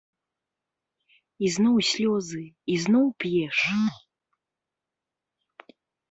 [1.47, 2.41] Ізноў слёзы,
[2.75, 3.59] ізноў п'еш?